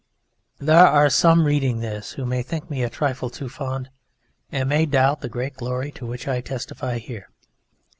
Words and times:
There 0.57 0.87
are 0.87 1.11
some 1.11 1.45
reading 1.45 1.77
this 1.79 2.13
who 2.13 2.25
may 2.25 2.41
think 2.41 2.71
me 2.71 2.81
a 2.81 2.89
trifle 2.89 3.29
too 3.29 3.47
fond 3.49 3.91
and 4.51 4.67
may 4.67 4.87
doubt 4.87 5.21
the 5.21 5.29
great 5.29 5.53
glory 5.57 5.91
to 5.91 6.07
which 6.07 6.27
I 6.27 6.41
testify 6.41 6.97
here. 6.97 7.29